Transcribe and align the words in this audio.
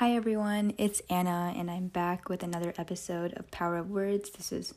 Hi 0.00 0.14
everyone, 0.16 0.72
it's 0.78 1.02
Anna, 1.10 1.52
and 1.54 1.70
I'm 1.70 1.88
back 1.88 2.30
with 2.30 2.42
another 2.42 2.72
episode 2.78 3.34
of 3.34 3.50
Power 3.50 3.76
of 3.76 3.90
Words. 3.90 4.30
This 4.30 4.50
is 4.50 4.72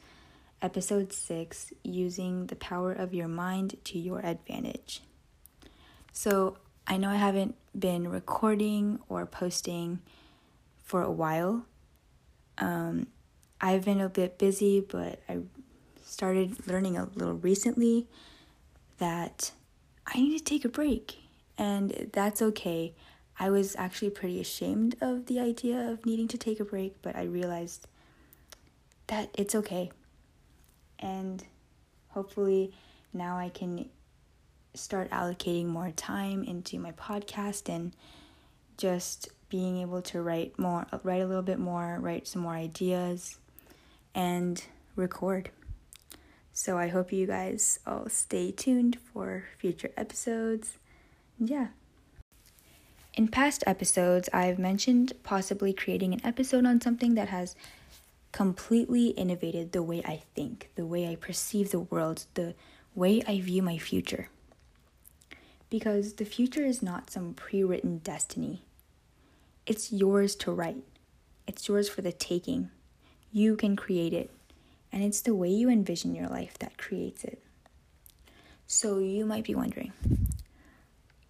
episode 0.61 1.13
6 1.13 1.71
Using 1.81 2.47
the 2.47 2.57
Power 2.57 2.91
of 2.91 3.13
Your 3.13 3.29
Mind 3.29 3.77
to 3.85 3.97
Your 3.97 4.19
Advantage. 4.19 5.01
So, 6.11 6.57
I 6.85 6.97
know 6.97 7.09
I 7.09 7.15
haven't 7.15 7.55
been 7.73 8.09
recording 8.09 8.99
or 9.07 9.25
posting 9.25 9.99
for 10.83 11.01
a 11.01 11.09
while. 11.09 11.67
Um, 12.57 13.07
I've 13.61 13.85
been 13.85 14.01
a 14.01 14.09
bit 14.09 14.37
busy, 14.37 14.81
but 14.81 15.21
I 15.29 15.37
started 16.03 16.67
learning 16.67 16.97
a 16.97 17.07
little 17.15 17.35
recently 17.35 18.07
that 18.97 19.53
I 20.05 20.19
need 20.19 20.37
to 20.37 20.43
take 20.43 20.65
a 20.65 20.69
break, 20.69 21.15
and 21.57 22.09
that's 22.11 22.41
okay. 22.41 22.93
I 23.43 23.49
was 23.49 23.75
actually 23.77 24.11
pretty 24.11 24.39
ashamed 24.39 24.95
of 25.01 25.25
the 25.25 25.41
idea 25.41 25.77
of 25.77 26.05
needing 26.05 26.29
to 26.29 26.37
take 26.37 26.61
a 26.61 26.63
break, 26.63 27.01
but 27.01 27.17
I 27.17 27.23
realized 27.23 27.87
that 29.07 29.31
it's 29.37 29.53
okay. 29.53 29.91
And 30.97 31.43
hopefully 32.07 32.71
now 33.11 33.37
I 33.37 33.49
can 33.49 33.89
start 34.73 35.11
allocating 35.11 35.65
more 35.65 35.91
time 35.91 36.45
into 36.45 36.79
my 36.79 36.93
podcast 36.93 37.67
and 37.67 37.91
just 38.77 39.27
being 39.49 39.81
able 39.81 40.01
to 40.03 40.21
write 40.21 40.57
more, 40.57 40.87
write 41.03 41.21
a 41.21 41.27
little 41.27 41.43
bit 41.43 41.59
more, 41.59 41.97
write 41.99 42.29
some 42.29 42.43
more 42.43 42.53
ideas, 42.53 43.39
and 44.15 44.63
record. 44.95 45.49
So 46.53 46.77
I 46.77 46.87
hope 46.87 47.11
you 47.11 47.27
guys 47.27 47.81
all 47.85 48.07
stay 48.07 48.51
tuned 48.51 48.99
for 49.11 49.43
future 49.57 49.91
episodes. 49.97 50.77
Yeah. 51.37 51.67
In 53.13 53.27
past 53.27 53.63
episodes, 53.67 54.27
I've 54.33 54.57
mentioned 54.57 55.13
possibly 55.21 55.71
creating 55.71 56.13
an 56.13 56.25
episode 56.25 56.65
on 56.65 56.81
something 56.81 57.13
that 57.13 57.29
has 57.29 57.55
completely 58.31 59.09
innovated 59.09 59.71
the 59.71 59.83
way 59.83 60.01
I 60.03 60.23
think, 60.33 60.71
the 60.73 60.85
way 60.85 61.07
I 61.07 61.15
perceive 61.15 61.69
the 61.69 61.79
world, 61.79 62.25
the 62.33 62.55
way 62.95 63.21
I 63.27 63.39
view 63.39 63.61
my 63.61 63.77
future. 63.77 64.29
Because 65.69 66.13
the 66.13 66.25
future 66.25 66.65
is 66.65 66.81
not 66.81 67.11
some 67.11 67.35
pre 67.35 67.63
written 67.63 67.99
destiny, 67.99 68.63
it's 69.67 69.91
yours 69.91 70.35
to 70.37 70.51
write, 70.51 70.83
it's 71.47 71.67
yours 71.67 71.87
for 71.87 72.01
the 72.01 72.11
taking. 72.11 72.71
You 73.31 73.55
can 73.55 73.75
create 73.75 74.13
it, 74.13 74.31
and 74.91 75.03
it's 75.03 75.21
the 75.21 75.35
way 75.35 75.49
you 75.49 75.69
envision 75.69 76.15
your 76.15 76.27
life 76.27 76.57
that 76.59 76.79
creates 76.79 77.23
it. 77.23 77.43
So 78.65 78.97
you 78.97 79.23
might 79.25 79.43
be 79.43 79.53
wondering, 79.53 79.93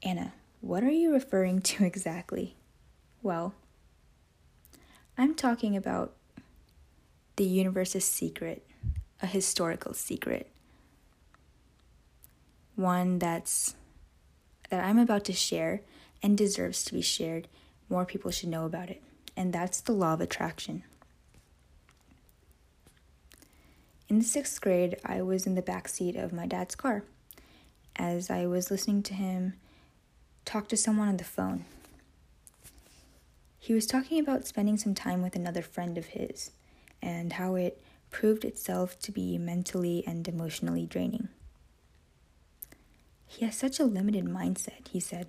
Anna, 0.02 0.34
what 0.64 0.82
are 0.82 0.92
you 0.92 1.12
referring 1.12 1.62
to 1.62 1.84
exactly? 1.86 2.56
Well, 3.22 3.54
I'm 5.18 5.36
talking 5.36 5.76
about 5.76 6.14
the 7.36 7.44
universe's 7.44 8.06
secret, 8.06 8.66
a 9.22 9.28
historical 9.28 9.94
secret. 9.94 10.50
One 12.76 13.20
that's 13.20 13.76
that 14.70 14.84
I'm 14.84 14.98
about 14.98 15.26
to 15.26 15.34
share 15.34 15.82
and 16.24 16.38
deserves 16.38 16.86
to 16.86 16.94
be 16.94 17.02
shared. 17.02 17.50
More 17.90 18.06
people 18.06 18.32
should 18.32 18.50
know 18.50 18.66
about 18.66 18.90
it. 18.90 19.04
And 19.36 19.52
that's 19.52 19.82
the 19.82 19.92
law 19.92 20.14
of 20.14 20.22
attraction. 20.22 20.84
In 24.08 24.20
the 24.20 24.26
sixth 24.26 24.62
grade, 24.62 24.96
I 25.04 25.22
was 25.22 25.46
in 25.46 25.56
the 25.56 25.62
back 25.62 25.90
seat 25.90 26.16
of 26.16 26.32
my 26.32 26.48
dad's 26.48 26.76
car 26.76 27.04
as 27.98 28.30
I 28.30 28.46
was 28.46 28.72
listening 28.72 29.04
to 29.04 29.14
him 29.14 29.54
talk 30.46 30.68
to 30.70 30.78
someone 30.78 31.08
on 31.08 31.18
the 31.18 31.24
phone. 31.24 31.66
He 33.60 33.74
was 33.74 33.86
talking 33.86 34.20
about 34.20 34.46
spending 34.46 34.78
some 34.78 34.94
time 34.94 35.22
with 35.22 35.36
another 35.36 35.62
friend 35.62 35.98
of 35.98 36.08
his 36.08 36.52
and 37.02 37.34
how 37.34 37.56
it 37.56 37.82
proved 38.12 38.46
itself 38.46 39.00
to 39.00 39.12
be 39.12 39.38
mentally 39.38 40.04
and 40.06 40.28
emotionally 40.28 40.86
draining. 40.86 41.30
He 43.26 43.46
has 43.46 43.56
such 43.56 43.80
a 43.80 43.86
limited 43.86 44.26
mindset, 44.26 44.88
he 44.92 45.00
said. 45.00 45.28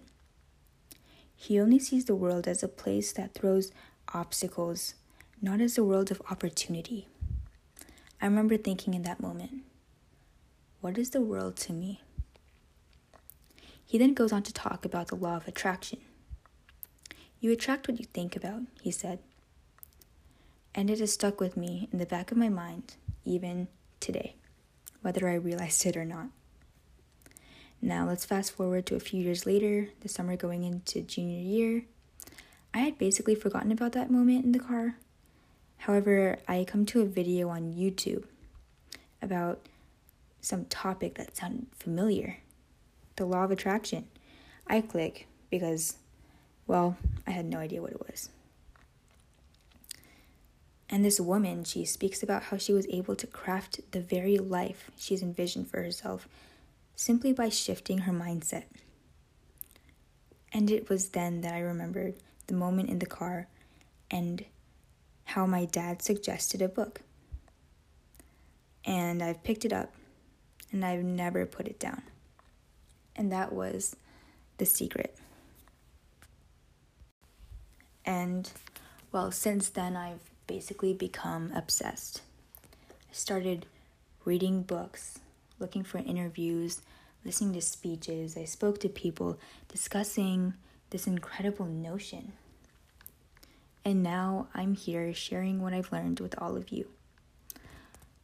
He 1.35 1.59
only 1.59 1.79
sees 1.79 2.05
the 2.05 2.15
world 2.15 2.47
as 2.47 2.63
a 2.63 2.69
place 2.69 3.13
that 3.13 3.35
throws 3.35 3.73
obstacles, 4.13 4.95
not 5.41 5.61
as 5.61 5.79
a 5.79 5.85
world 5.85 6.11
of 6.11 6.21
opportunity. 6.31 7.09
I 8.21 8.27
remember 8.27 8.57
thinking 8.57 8.95
in 8.95 9.03
that 9.03 9.21
moment, 9.21 9.63
what 10.81 10.99
is 10.99 11.11
the 11.11 11.21
world 11.21 11.57
to 11.59 11.73
me? 11.73 12.03
He 13.87 13.99
then 13.99 14.15
goes 14.15 14.33
on 14.33 14.43
to 14.45 14.53
talk 14.53 14.85
about 14.85 15.09
the 15.09 15.17
law 15.17 15.37
of 15.37 15.47
attraction. 15.47 16.01
You 17.41 17.53
attract 17.53 17.89
what 17.89 17.99
you 17.99 18.07
think 18.07 18.37
about, 18.37 18.63
he 18.81 18.91
said. 18.91 19.19
And 20.75 20.91
it 20.91 20.99
has 20.99 21.13
stuck 21.13 21.41
with 21.41 21.57
me 21.57 21.89
in 21.93 21.99
the 21.99 22.07
back 22.07 22.33
of 22.33 22.39
my 22.39 22.49
mind, 22.49 22.97
even 23.25 23.69
today, 24.01 24.35
whether 25.03 25.29
I 25.29 25.35
realized 25.35 25.85
it 25.87 25.97
or 25.97 26.05
not. 26.05 26.29
Now 27.81 28.07
let's 28.07 28.25
fast 28.25 28.53
forward 28.53 28.87
to 28.87 28.97
a 28.97 29.01
few 29.01 29.23
years 29.23 29.45
later, 29.45 29.91
the 30.01 30.09
summer 30.09 30.37
going 30.37 30.65
into 30.65 31.03
junior 31.03 31.41
year. 31.41 31.85
I 32.73 32.79
had 32.79 32.99
basically 32.99 33.35
forgotten 33.35 33.71
about 33.71 33.93
that 33.93 34.11
moment 34.11 34.45
in 34.45 34.53
the 34.53 34.59
car. 34.59 34.97
However, 35.77 36.39
I 36.49 36.65
come 36.65 36.87
to 36.87 37.03
a 37.03 37.07
video 37.07 37.51
on 37.51 37.75
YouTube 37.75 38.25
about 39.21 39.61
some 40.41 40.65
topic 40.65 41.17
that 41.17 41.37
sounded 41.37 41.67
familiar 41.79 42.39
the 43.17 43.25
law 43.25 43.45
of 43.45 43.51
attraction. 43.51 44.07
I 44.67 44.81
click 44.81 45.27
because, 45.51 45.97
well, 46.67 46.97
I 47.27 47.31
had 47.31 47.47
no 47.47 47.59
idea 47.59 47.83
what 47.83 47.93
it 47.93 48.07
was. 48.07 48.31
And 50.89 51.05
this 51.05 51.19
woman, 51.19 51.65
she 51.65 51.85
speaks 51.85 52.23
about 52.23 52.45
how 52.45 52.57
she 52.57 52.73
was 52.73 52.87
able 52.89 53.17
to 53.17 53.27
craft 53.27 53.81
the 53.93 54.01
very 54.01 54.39
life 54.39 54.91
she's 54.97 55.23
envisioned 55.23 55.69
for 55.69 55.83
herself 55.83 56.29
simply 56.95 57.33
by 57.33 57.49
shifting 57.49 57.99
her 57.99 58.13
mindset. 58.13 58.65
And 60.53 60.71
it 60.71 60.89
was 60.89 61.09
then 61.09 61.41
that 61.41 61.53
I 61.53 61.61
remembered 61.61 62.15
the 62.47 62.55
moment 62.55 62.91
in 62.91 63.01
the 63.01 63.07
car 63.07 63.49
and 64.11 64.45
how 65.25 65.47
my 65.47 65.65
dad 65.65 66.01
suggested 66.03 66.63
a 66.63 66.69
book. 66.69 67.01
And 68.85 69.23
I've 69.23 69.43
picked 69.43 69.65
it 69.65 69.73
up 69.73 69.93
and 70.71 70.85
I've 70.85 71.03
never 71.03 71.47
put 71.47 71.67
it 71.67 71.81
down 71.81 72.03
and 73.17 73.31
that 73.33 73.53
was 73.53 73.97
the 74.59 74.67
secret. 74.67 75.17
And 78.05 78.51
well, 79.13 79.31
since 79.31 79.69
then, 79.69 79.97
I've 79.97 80.31
basically 80.47 80.93
become 80.93 81.53
obsessed. 81.55 82.23
I 82.91 83.13
started 83.13 83.67
reading 84.25 84.63
books, 84.63 85.21
looking 85.59 85.85
for 85.85 85.99
interviews, 85.99 86.83
listening 87.25 87.55
to 87.55 87.61
speeches. 87.61 88.37
I 88.37 88.45
spoke 88.45 88.81
to 88.81 88.89
people 88.89 89.39
discussing 89.69 90.55
this 90.91 91.07
incredible 91.07 91.67
notion. 91.67 92.33
And 93.85 94.03
now 94.03 94.49
I'm 94.55 94.75
here 94.75 95.13
sharing 95.13 95.61
what 95.63 95.73
I've 95.73 95.93
learned 95.93 96.21
with 96.21 96.35
all 96.41 96.57
of 96.57 96.71
you. 96.71 96.89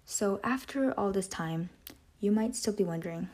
So, 0.05 0.41
after 0.43 0.93
all 0.99 1.13
this 1.13 1.29
time, 1.29 1.71
you 2.21 2.33
might 2.33 2.57
still 2.57 2.73
be 2.73 2.85
wondering 2.85 3.29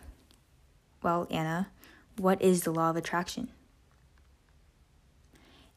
well, 1.03 1.27
Anna, 1.31 1.69
what 2.17 2.41
is 2.43 2.63
the 2.63 2.73
law 2.73 2.91
of 2.91 2.97
attraction? 2.97 3.49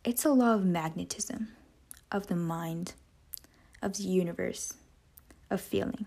It's 0.03 0.25
a 0.25 0.31
law 0.31 0.55
of 0.55 0.65
magnetism, 0.65 1.49
of 2.11 2.27
the 2.27 2.35
mind, 2.35 2.93
of 3.81 3.97
the 3.97 4.03
universe, 4.03 4.75
of 5.49 5.59
feeling. 5.59 6.05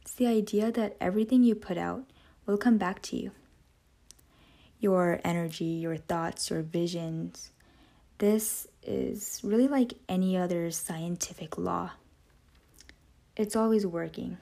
It's 0.00 0.14
the 0.14 0.26
idea 0.26 0.72
that 0.72 0.96
everything 1.00 1.42
you 1.42 1.54
put 1.54 1.76
out 1.76 2.04
will 2.46 2.56
come 2.56 2.78
back 2.78 3.02
to 3.02 3.16
you. 3.16 3.32
Your 4.80 5.20
energy, 5.24 5.64
your 5.64 5.96
thoughts, 5.96 6.50
your 6.50 6.62
visions. 6.62 7.50
This 8.18 8.66
is 8.82 9.40
really 9.42 9.68
like 9.68 9.94
any 10.08 10.36
other 10.36 10.70
scientific 10.70 11.58
law. 11.58 11.90
It's 13.36 13.56
always 13.56 13.86
working 13.86 14.38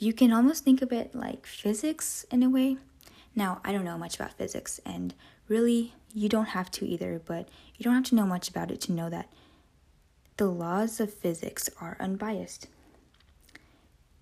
you 0.00 0.14
can 0.14 0.32
almost 0.32 0.64
think 0.64 0.80
of 0.80 0.92
it 0.92 1.14
like 1.14 1.46
physics 1.46 2.24
in 2.30 2.42
a 2.42 2.48
way. 2.48 2.78
Now, 3.36 3.60
I 3.62 3.70
don't 3.70 3.84
know 3.84 3.98
much 3.98 4.16
about 4.16 4.32
physics, 4.32 4.80
and 4.84 5.14
really, 5.46 5.92
you 6.14 6.28
don't 6.28 6.48
have 6.48 6.70
to 6.72 6.86
either, 6.86 7.20
but 7.24 7.48
you 7.76 7.84
don't 7.84 7.94
have 7.94 8.04
to 8.04 8.14
know 8.14 8.24
much 8.24 8.48
about 8.48 8.70
it 8.70 8.80
to 8.82 8.92
know 8.92 9.10
that 9.10 9.30
the 10.38 10.46
laws 10.46 11.00
of 11.00 11.12
physics 11.12 11.68
are 11.82 11.98
unbiased. 12.00 12.66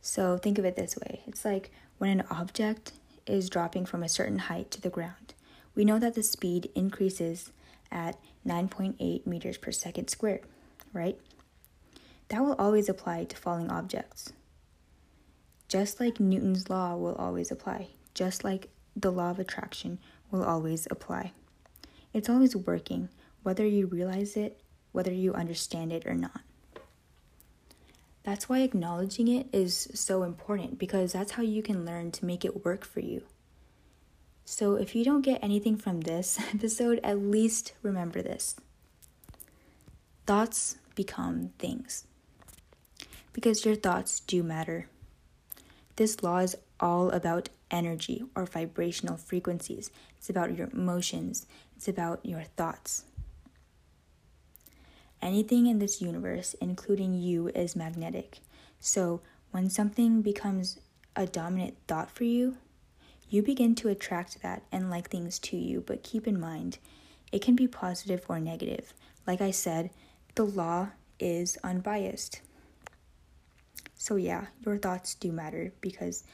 So, 0.03 0.37
think 0.37 0.59
of 0.59 0.65
it 0.65 0.75
this 0.75 0.97
way 0.97 1.21
it's 1.29 1.45
like 1.45 1.71
when 1.99 2.11
an 2.11 2.27
object 2.29 2.93
is 3.27 3.49
dropping 3.49 3.87
from 3.87 4.03
a 4.03 4.09
certain 4.09 4.39
height 4.41 4.73
to 4.73 4.81
the 4.81 4.91
ground, 4.91 5.33
we 5.77 5.85
know 5.85 6.01
that 6.01 6.15
the 6.15 6.25
speed 6.25 6.71
increases 6.75 7.53
at 7.93 8.19
9.8 8.45 9.27
meters 9.27 9.59
per 9.59 9.71
second 9.71 10.09
squared, 10.09 10.43
right? 10.93 11.19
That 12.31 12.43
will 12.43 12.55
always 12.55 12.89
apply 12.89 13.25
to 13.25 13.37
falling 13.37 13.71
objects 13.71 14.33
just 15.69 16.01
like 16.01 16.19
Newton's 16.19 16.71
law 16.71 16.97
will 16.97 17.15
always 17.15 17.51
apply, 17.51 17.89
just 18.15 18.43
like 18.43 18.69
the 18.97 19.13
law 19.13 19.31
of 19.31 19.39
attraction 19.39 19.99
will 20.31 20.43
always 20.43 20.89
apply. 20.91 21.33
It's 22.13 22.29
always 22.29 22.57
working, 22.57 23.11
whether 23.43 23.67
you 23.67 23.87
realize 23.87 24.37
it, 24.37 24.61
whether 24.93 25.13
you 25.13 25.35
understand 25.35 25.93
it 25.93 26.07
or 26.07 26.15
not. 26.15 26.41
That's 28.23 28.49
why 28.49 28.61
acknowledging 28.61 29.29
it 29.29 29.47
is 29.53 29.89
so 29.95 30.23
important 30.23 30.79
because 30.79 31.13
that's 31.13 31.33
how 31.33 31.43
you 31.43 31.63
can 31.63 31.87
learn 31.87 32.11
to 32.13 32.25
make 32.25 32.45
it 32.45 32.65
work 32.65 32.85
for 32.85 33.01
you. 33.01 33.23
So, 34.45 34.75
if 34.75 34.95
you 34.95 35.05
don't 35.05 35.23
get 35.23 35.43
anything 35.43 35.77
from 35.77 36.01
this 36.01 36.39
episode, 36.55 37.01
at 37.05 37.19
least 37.19 37.73
remember 37.83 38.23
this 38.23 38.57
thoughts 40.27 40.77
become 40.95 41.53
things 41.59 42.05
because 43.33 43.65
your 43.65 43.75
thoughts 43.75 44.21
do 44.21 44.43
matter. 44.43 44.89
This 45.99 46.23
law 46.23 46.39
is 46.39 46.57
all 46.79 47.11
about 47.11 47.49
energy 47.73 48.23
or 48.37 48.47
vibrational 48.47 49.17
frequencies. 49.17 49.91
It's 50.17 50.31
about 50.31 50.57
your 50.57 50.69
emotions, 50.73 51.45
it's 51.77 51.89
about 51.89 52.25
your 52.25 52.45
thoughts. 52.45 53.03
Anything 55.21 55.67
in 55.67 55.81
this 55.81 56.01
universe, 56.01 56.55
including 56.61 57.15
you, 57.15 57.49
is 57.49 57.75
magnetic. 57.75 58.39
So, 58.79 59.23
when 59.51 59.71
something 59.71 60.23
becomes 60.23 60.79
a 61.17 61.27
dominant 61.27 61.77
thought 61.89 62.13
for 62.13 62.23
you, 62.23 62.59
you 63.29 63.43
begin 63.43 63.75
to 63.75 63.89
attract 63.89 64.41
that 64.41 64.63
and 64.71 64.91
like 64.91 65.11
things 65.11 65.41
to 65.41 65.57
you. 65.57 65.83
But 65.85 66.05
keep 66.05 66.29
in 66.29 66.39
mind, 66.39 66.79
it 67.33 67.43
can 67.43 67.57
be 67.57 67.67
positive 67.67 68.25
or 68.29 68.39
negative. 68.39 68.95
Like 69.27 69.41
I 69.41 69.51
said, 69.51 69.91
the 70.37 70.45
law 70.45 70.91
is 71.19 71.59
unbiased. 71.65 72.41
So, 73.99 74.17
yeah, 74.17 74.47
your 74.65 74.79
thoughts 74.79 75.15
do 75.15 75.33
matter 75.33 75.73
because 75.81 76.25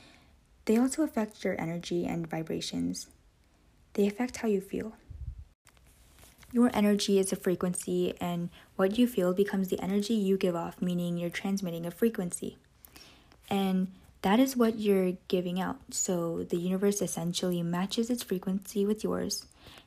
they 0.66 0.76
also 0.76 1.02
affect 1.02 1.44
your 1.44 1.60
energy 1.60 2.06
and 2.06 2.28
vibrations. 2.28 3.08
They 3.94 4.06
affect 4.06 4.38
how 4.38 4.48
you 4.48 4.60
feel. 4.60 4.92
Your 6.52 6.70
energy 6.72 7.18
is 7.18 7.32
a 7.32 7.36
frequency, 7.36 8.14
and 8.20 8.50
what 8.76 8.96
you 8.96 9.08
feel 9.08 9.34
becomes 9.34 9.68
the 9.68 9.80
energy 9.80 10.14
you 10.14 10.36
give 10.36 10.54
off, 10.54 10.80
meaning 10.80 11.16
you're 11.16 11.30
transmitting 11.30 11.84
a 11.84 11.90
frequency. 11.90 12.58
And 13.50 13.88
that 14.22 14.38
is 14.38 14.56
what 14.56 14.78
you're 14.78 15.14
giving 15.28 15.60
out. 15.60 15.80
So 15.90 16.44
the 16.44 16.56
universe 16.56 17.02
essentially 17.02 17.62
matches 17.62 18.08
its 18.08 18.22
frequency 18.22 18.86
with 18.86 19.02
yours 19.02 19.46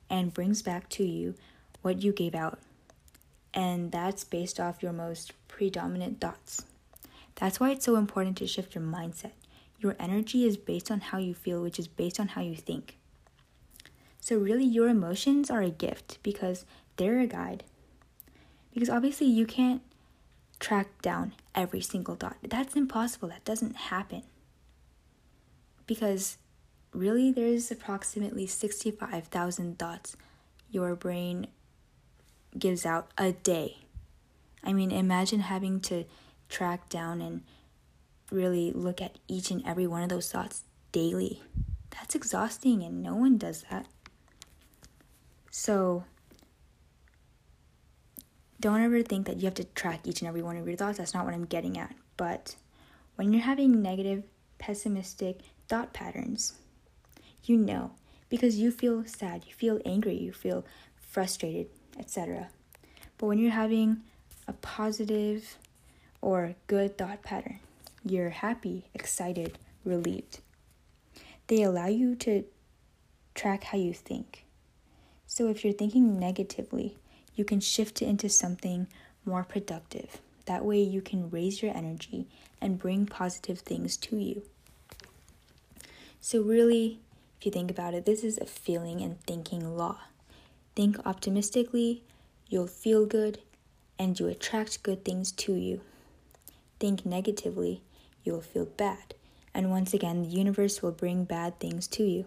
and 0.10 0.34
brings 0.34 0.62
back 0.62 0.90
to 0.90 1.04
you 1.04 1.36
what 1.82 2.04
you 2.04 2.12
gave 2.12 2.36
out. 2.36 2.60
And 3.54 3.92
that's 3.92 4.24
based 4.24 4.60
off 4.60 4.84
your 4.84 4.94
most 4.94 5.34
predominant 5.48 6.20
thoughts. 6.20 6.66
That's 7.38 7.60
why 7.60 7.70
it's 7.70 7.86
so 7.86 7.96
important 7.96 8.38
to 8.38 8.48
shift 8.48 8.76
your 8.76 8.84
mindset. 8.84 9.32
Your 9.80 9.96
energy 10.00 10.46
is 10.46 10.58
based 10.58 10.90
on 10.90 11.00
how 11.00 11.20
you 11.20 11.34
feel, 11.34 11.62
which 11.62 11.78
is 11.80 11.88
based 11.88 12.20
on 12.20 12.30
how 12.30 12.42
you 12.42 12.56
think. 12.56 12.98
So, 14.20 14.38
really, 14.38 14.66
your 14.66 14.90
emotions 14.90 15.50
are 15.50 15.62
a 15.62 15.70
gift 15.70 16.18
because 16.24 16.66
they're 16.98 17.20
a 17.20 17.28
guide. 17.28 17.64
Because 18.74 18.90
obviously, 18.90 19.28
you 19.28 19.46
can't 19.46 19.84
track 20.60 21.02
down 21.04 21.34
every 21.54 21.82
single 21.82 22.16
thought. 22.16 22.38
That's 22.42 22.76
impossible. 22.76 23.30
That 23.30 23.46
doesn't 23.46 23.76
happen. 23.76 24.24
Because 25.86 26.38
really, 26.92 27.32
there's 27.32 27.70
approximately 27.72 28.48
65,000 28.48 29.78
thoughts 29.78 30.18
your 30.72 30.96
brain 30.96 31.48
gives 32.58 32.86
out 32.86 33.12
a 33.18 33.32
day. 33.32 33.78
I 34.64 34.74
mean, 34.74 34.92
imagine 34.92 35.42
having 35.42 35.80
to 35.82 36.06
track 36.50 36.90
down 36.90 37.22
and 37.22 37.44
really 38.32 38.72
look 38.72 39.02
at 39.02 39.18
each 39.28 39.52
and 39.52 39.66
every 39.66 39.88
one 39.88 40.04
of 40.04 40.10
those 40.10 40.32
thoughts 40.32 40.64
daily. 40.92 41.42
That's 41.92 42.16
exhausting, 42.16 42.84
and 42.84 43.02
no 43.02 43.16
one 43.16 43.38
does 43.38 43.64
that. 43.70 43.88
So 45.52 46.04
don't 48.60 48.82
ever 48.82 49.02
think 49.02 49.26
that 49.28 49.38
you 49.38 49.46
have 49.46 49.56
to 49.56 49.64
track 49.64 50.02
each 50.06 50.22
and 50.22 50.28
every 50.28 50.42
one 50.42 50.58
of 50.58 50.68
your 50.68 50.78
thoughts. 50.78 50.98
That's 50.98 51.14
not 51.14 51.26
what 51.26 51.34
I'm 51.34 51.46
getting 51.46 51.78
at. 51.78 51.96
But 52.18 52.56
when 53.16 53.34
you're 53.34 53.44
having 53.44 53.82
negative, 53.82 54.24
pessimistic 54.60 55.40
thought 55.68 55.94
patterns, 55.94 56.54
you 57.44 57.58
know 57.58 57.92
because 58.30 58.58
you 58.58 58.72
feel 58.72 59.06
sad, 59.06 59.46
you 59.46 59.54
feel 59.54 59.80
angry, 59.86 60.16
you 60.16 60.32
feel 60.32 60.66
frustrated, 60.96 61.68
etc. 61.98 62.50
But 63.18 63.28
when 63.28 63.40
you're 63.40 63.52
having 63.52 64.02
a 64.48 64.54
positive 64.54 65.58
or 66.22 66.56
good 66.68 66.98
thought 66.98 67.24
pattern, 67.24 67.60
you're 68.04 68.30
happy, 68.30 68.86
excited, 68.94 69.58
relieved. 69.84 70.40
They 71.48 71.64
allow 71.64 71.88
you 71.88 72.16
to 72.16 72.44
track 73.36 73.66
how 73.66 73.78
you 73.78 73.94
think. 73.94 74.46
So 75.26 75.50
if 75.50 75.64
you're 75.64 75.74
thinking 75.74 76.20
negatively, 76.20 76.98
you 77.36 77.46
can 77.46 77.60
shift 77.60 78.02
it 78.02 78.06
into 78.08 78.30
something 78.30 78.88
more 79.26 79.44
productive. 79.44 80.20
That 80.46 80.66
way, 80.66 80.82
you 80.82 81.02
can 81.02 81.30
raise 81.30 81.62
your 81.62 81.76
energy 81.76 82.28
and 82.62 82.80
bring 82.80 83.06
positive 83.06 83.60
things 83.60 83.98
to 83.98 84.18
you. 84.18 84.44
So, 86.22 86.42
really, 86.42 87.00
if 87.38 87.46
you 87.46 87.52
think 87.52 87.70
about 87.70 87.94
it, 87.94 88.06
this 88.06 88.24
is 88.24 88.38
a 88.38 88.46
feeling 88.46 89.02
and 89.02 89.22
thinking 89.22 89.78
law. 89.78 90.00
Think 90.76 90.98
optimistically, 91.06 92.02
you'll 92.48 92.68
feel 92.68 93.06
good, 93.06 93.40
and 94.00 94.20
you 94.20 94.28
attract 94.28 94.84
good 94.84 95.04
things 95.04 95.32
to 95.34 95.54
you. 95.54 95.82
Think 96.80 97.06
negatively, 97.06 97.82
you 98.24 98.34
will 98.34 98.42
feel 98.42 98.66
bad, 98.66 99.16
and 99.54 99.72
once 99.72 99.94
again, 99.94 100.22
the 100.22 100.30
universe 100.30 100.82
will 100.82 100.92
bring 100.92 101.24
bad 101.24 101.60
things 101.60 101.88
to 101.90 102.04
you. 102.04 102.26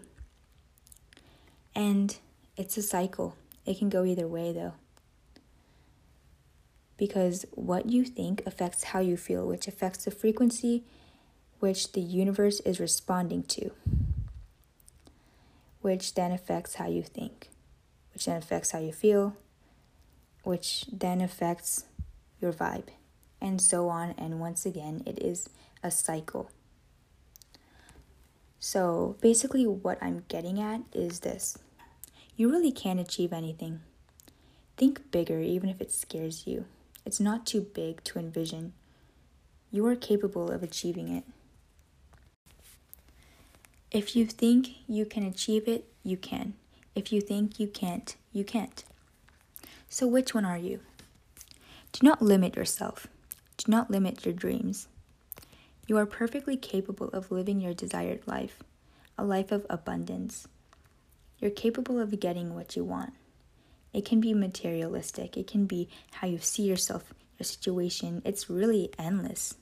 And 1.73 2.17
it's 2.57 2.77
a 2.77 2.81
cycle. 2.81 3.35
It 3.65 3.77
can 3.77 3.89
go 3.89 4.03
either 4.03 4.27
way, 4.27 4.51
though. 4.51 4.73
Because 6.97 7.45
what 7.51 7.89
you 7.89 8.03
think 8.03 8.43
affects 8.45 8.85
how 8.85 8.99
you 8.99 9.17
feel, 9.17 9.47
which 9.47 9.67
affects 9.67 10.05
the 10.05 10.11
frequency 10.11 10.83
which 11.61 11.91
the 11.91 12.01
universe 12.01 12.59
is 12.61 12.79
responding 12.79 13.43
to, 13.43 13.69
which 15.81 16.15
then 16.15 16.31
affects 16.31 16.75
how 16.75 16.87
you 16.87 17.03
think, 17.03 17.49
which 18.13 18.25
then 18.25 18.37
affects 18.37 18.71
how 18.71 18.79
you 18.79 18.91
feel, 18.91 19.37
which 20.43 20.85
then 20.91 21.21
affects 21.21 21.85
your 22.41 22.51
vibe, 22.51 22.87
and 23.41 23.59
so 23.59 23.89
on. 23.89 24.13
And 24.17 24.39
once 24.39 24.65
again, 24.65 25.03
it 25.05 25.19
is 25.19 25.49
a 25.83 25.91
cycle. 25.91 26.51
So 28.59 29.17
basically, 29.21 29.65
what 29.65 29.97
I'm 30.01 30.23
getting 30.27 30.61
at 30.61 30.81
is 30.93 31.21
this 31.21 31.57
you 32.35 32.49
really 32.49 32.71
can 32.71 32.99
achieve 32.99 33.33
anything. 33.33 33.81
Think 34.77 35.11
bigger, 35.11 35.39
even 35.39 35.69
if 35.69 35.81
it 35.81 35.91
scares 35.91 36.47
you. 36.47 36.65
It's 37.05 37.19
not 37.19 37.45
too 37.45 37.61
big 37.61 38.03
to 38.05 38.19
envision. 38.19 38.73
You 39.71 39.85
are 39.87 39.95
capable 39.95 40.51
of 40.51 40.63
achieving 40.63 41.09
it. 41.09 41.23
If 43.89 44.15
you 44.15 44.25
think 44.25 44.69
you 44.87 45.05
can 45.05 45.23
achieve 45.23 45.67
it, 45.67 45.85
you 46.03 46.17
can. 46.17 46.53
If 46.95 47.11
you 47.11 47.21
think 47.21 47.59
you 47.59 47.67
can't, 47.67 48.15
you 48.31 48.43
can't. 48.43 48.83
So, 49.89 50.07
which 50.07 50.33
one 50.33 50.45
are 50.45 50.57
you? 50.57 50.79
Do 51.91 51.99
not 52.03 52.21
limit 52.21 52.55
yourself. 52.55 53.07
Do 53.65 53.71
not 53.71 53.91
limit 53.91 54.25
your 54.25 54.33
dreams. 54.33 54.87
You 55.87 55.97
are 55.97 56.05
perfectly 56.05 56.57
capable 56.57 57.09
of 57.09 57.31
living 57.31 57.61
your 57.61 57.73
desired 57.73 58.25
life, 58.25 58.63
a 59.17 59.23
life 59.23 59.51
of 59.51 59.67
abundance. 59.69 60.47
You're 61.39 61.51
capable 61.51 61.99
of 61.99 62.19
getting 62.19 62.55
what 62.55 62.75
you 62.75 62.83
want. 62.83 63.13
It 63.93 64.05
can 64.05 64.19
be 64.19 64.33
materialistic, 64.33 65.37
it 65.37 65.47
can 65.47 65.65
be 65.65 65.89
how 66.13 66.27
you 66.27 66.39
see 66.39 66.63
yourself, 66.63 67.13
your 67.37 67.43
situation. 67.43 68.21
It's 68.25 68.49
really 68.49 68.89
endless. 68.97 69.55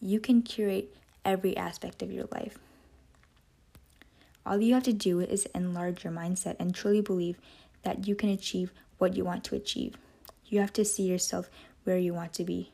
You 0.00 0.20
can 0.20 0.42
curate 0.42 0.94
every 1.24 1.56
aspect 1.56 2.02
of 2.02 2.12
your 2.12 2.26
life. 2.32 2.58
All 4.46 4.60
you 4.60 4.74
have 4.74 4.84
to 4.84 4.92
do 4.92 5.20
is 5.20 5.46
enlarge 5.54 6.04
your 6.04 6.12
mindset 6.12 6.56
and 6.58 6.74
truly 6.74 7.00
believe 7.00 7.38
that 7.82 8.06
you 8.06 8.14
can 8.14 8.28
achieve 8.28 8.72
what 8.98 9.16
you 9.16 9.24
want 9.24 9.44
to 9.44 9.56
achieve. 9.56 9.96
You 10.46 10.60
have 10.60 10.72
to 10.74 10.84
see 10.84 11.04
yourself 11.04 11.50
where 11.84 11.98
you 11.98 12.12
want 12.12 12.32
to 12.34 12.44
be. 12.44 12.70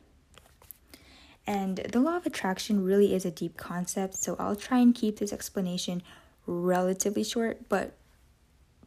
And 1.47 1.77
the 1.77 1.99
law 1.99 2.17
of 2.17 2.25
attraction 2.25 2.83
really 2.83 3.13
is 3.13 3.25
a 3.25 3.31
deep 3.31 3.57
concept, 3.57 4.15
so 4.15 4.35
I'll 4.39 4.55
try 4.55 4.79
and 4.79 4.93
keep 4.93 5.19
this 5.19 5.33
explanation 5.33 6.03
relatively 6.45 7.23
short, 7.23 7.67
but 7.69 7.93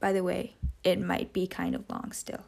by 0.01 0.13
the 0.13 0.23
way, 0.23 0.55
it 0.83 1.01
might 1.01 1.33
be 1.33 1.47
kind 1.47 1.75
of 1.75 1.89
long 1.89 2.13
still. 2.13 2.45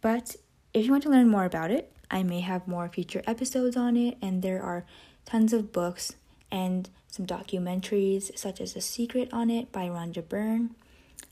But 0.00 0.36
if 0.72 0.84
you 0.84 0.90
want 0.90 1.02
to 1.04 1.10
learn 1.10 1.28
more 1.28 1.44
about 1.44 1.70
it, 1.70 1.92
I 2.10 2.22
may 2.22 2.40
have 2.40 2.66
more 2.66 2.88
future 2.88 3.22
episodes 3.26 3.76
on 3.76 3.96
it, 3.96 4.16
and 4.22 4.42
there 4.42 4.62
are 4.62 4.84
tons 5.24 5.52
of 5.52 5.72
books 5.72 6.14
and 6.50 6.88
some 7.08 7.26
documentaries, 7.26 8.36
such 8.38 8.60
as 8.60 8.74
The 8.74 8.80
Secret 8.80 9.28
on 9.32 9.50
it 9.50 9.72
by 9.72 9.88
Rhonda 9.88 10.26
Byrne, 10.26 10.74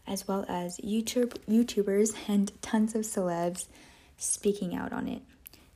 as 0.07 0.29
well 0.29 0.45
as 0.49 0.79
YouTube 0.79 1.37
YouTubers 1.49 2.15
and 2.29 2.51
tons 2.63 2.95
of 2.95 3.03
celebs 3.03 3.67
speaking 4.17 4.75
out 4.75 4.93
on 4.93 5.09
it. 5.09 5.23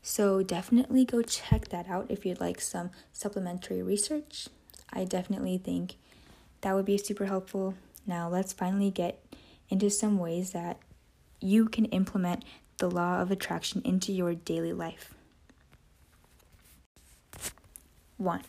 So 0.03 0.43
definitely 0.43 1.05
go 1.05 1.23
check 1.23 1.69
that 1.69 1.89
out 1.89 2.07
if 2.09 2.25
you'd 2.25 2.41
like 2.41 2.61
some 2.61 2.91
supplementary 3.13 3.83
research. 3.83 4.49
I 4.93 5.05
definitely 5.05 5.59
think 5.59 5.97
that 6.63 6.75
would 6.75 6.87
be 6.87 6.99
super 6.99 7.27
helpful. 7.27 7.75
Now, 8.07 8.29
let's 8.29 8.53
finally 8.53 8.91
get 8.91 9.23
into 9.69 9.91
some 9.91 10.19
ways 10.19 10.51
that 10.53 10.79
you 11.41 11.69
can 11.69 11.85
implement 11.87 12.45
the 12.79 12.91
law 12.91 13.21
of 13.21 13.31
attraction 13.31 13.83
into 13.85 14.13
your 14.13 14.35
daily 14.35 14.73
life. 14.73 15.15
1. 18.17 18.43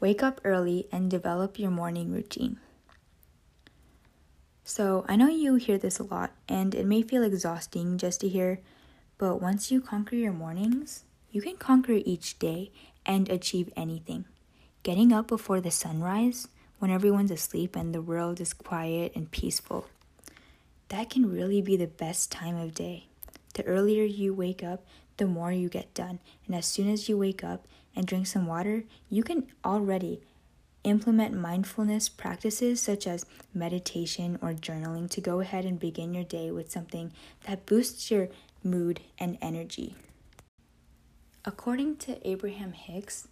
Wake 0.00 0.22
up 0.22 0.40
early 0.44 0.86
and 0.90 1.10
develop 1.10 1.58
your 1.58 1.70
morning 1.70 2.12
routine. 2.12 2.58
So, 4.64 5.04
I 5.08 5.16
know 5.16 5.28
you 5.28 5.56
hear 5.56 5.78
this 5.78 5.98
a 5.98 6.04
lot, 6.04 6.32
and 6.48 6.74
it 6.74 6.86
may 6.86 7.02
feel 7.02 7.22
exhausting 7.22 7.98
just 7.98 8.20
to 8.22 8.28
hear, 8.28 8.60
but 9.24 9.40
once 9.40 9.70
you 9.70 9.80
conquer 9.80 10.16
your 10.16 10.34
mornings, 10.34 11.04
you 11.32 11.40
can 11.40 11.56
conquer 11.56 11.94
each 12.04 12.38
day 12.38 12.70
and 13.06 13.26
achieve 13.30 13.72
anything. 13.74 14.26
Getting 14.82 15.14
up 15.14 15.28
before 15.28 15.62
the 15.62 15.70
sunrise, 15.70 16.48
when 16.78 16.90
everyone's 16.90 17.30
asleep 17.30 17.74
and 17.74 17.94
the 17.94 18.02
world 18.02 18.38
is 18.38 18.52
quiet 18.52 19.12
and 19.16 19.30
peaceful, 19.30 19.86
that 20.90 21.08
can 21.08 21.32
really 21.32 21.62
be 21.62 21.74
the 21.74 21.86
best 21.86 22.30
time 22.30 22.58
of 22.58 22.74
day. 22.74 23.06
The 23.54 23.64
earlier 23.64 24.04
you 24.04 24.34
wake 24.34 24.62
up, 24.62 24.84
the 25.16 25.24
more 25.24 25.50
you 25.50 25.70
get 25.70 25.94
done. 25.94 26.18
And 26.46 26.54
as 26.54 26.66
soon 26.66 26.90
as 26.90 27.08
you 27.08 27.16
wake 27.16 27.42
up 27.42 27.66
and 27.96 28.06
drink 28.06 28.26
some 28.26 28.46
water, 28.46 28.84
you 29.08 29.22
can 29.22 29.46
already 29.64 30.20
implement 30.82 31.34
mindfulness 31.34 32.10
practices 32.10 32.78
such 32.78 33.06
as 33.06 33.24
meditation 33.54 34.38
or 34.42 34.52
journaling 34.52 35.08
to 35.08 35.22
go 35.22 35.40
ahead 35.40 35.64
and 35.64 35.80
begin 35.80 36.12
your 36.12 36.24
day 36.24 36.50
with 36.50 36.70
something 36.70 37.10
that 37.46 37.64
boosts 37.64 38.10
your 38.10 38.28
mood 38.64 39.00
and 39.18 39.38
energy. 39.40 39.94
According 41.44 41.96
to 41.98 42.26
Abraham 42.28 42.72
Hicks, 42.72 43.28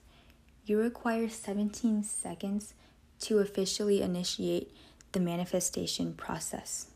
you 0.64 0.78
require 0.78 1.28
17 1.28 2.02
seconds 2.04 2.74
to 3.20 3.38
officially 3.38 4.02
initiate 4.02 4.74
the 5.12 5.20
manifestation 5.20 6.14
process. 6.14 6.86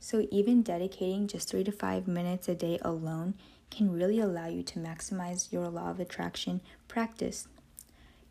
So, 0.00 0.26
even 0.30 0.62
dedicating 0.62 1.26
just 1.26 1.48
three 1.48 1.64
to 1.64 1.72
five 1.72 2.06
minutes 2.06 2.48
a 2.48 2.54
day 2.54 2.78
alone 2.82 3.34
can 3.70 3.92
really 3.92 4.20
allow 4.20 4.46
you 4.46 4.62
to 4.62 4.78
maximize 4.78 5.52
your 5.52 5.68
law 5.68 5.90
of 5.90 6.00
attraction 6.00 6.60
practice. 6.86 7.48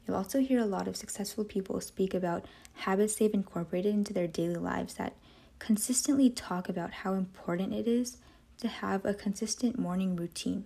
You'll 0.05 0.17
also 0.17 0.39
hear 0.39 0.60
a 0.60 0.65
lot 0.65 0.88
of 0.88 0.96
successful 0.96 1.43
people 1.43 1.81
speak 1.81 2.13
about 2.13 2.46
habits 2.74 3.15
they've 3.15 3.34
incorporated 3.34 3.93
into 3.93 4.13
their 4.13 4.27
daily 4.27 4.55
lives 4.55 4.93
that 4.96 5.13
consistently 5.60 6.29
talk 6.29 6.69
about 6.69 6.93
how 6.93 7.13
important 7.13 7.74
it 7.74 7.88
is 7.88 8.17
to 8.60 8.68
have 8.68 9.06
a 9.06 9.14
consistent 9.14 9.78
morning 9.78 10.16
routine 10.16 10.66